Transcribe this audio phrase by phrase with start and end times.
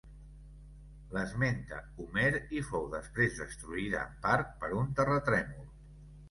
[1.17, 2.29] L'esmenta Homer
[2.61, 5.71] i fou després destruïda en part per un terratrèmol.